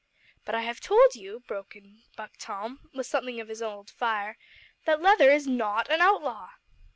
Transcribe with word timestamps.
"But 0.45 0.55
I 0.55 0.61
have 0.63 0.79
told 0.81 1.13
you," 1.13 1.41
broke 1.41 1.75
in 1.75 2.01
Buck 2.15 2.31
Tom 2.39 2.89
with 2.91 3.05
something 3.05 3.39
of 3.39 3.49
his 3.49 3.61
old 3.61 3.91
fire, 3.91 4.35
"that 4.85 4.99
Leather 4.99 5.29
is 5.29 5.45
not 5.45 5.89
an 5.91 6.01
outlaw." 6.01 6.49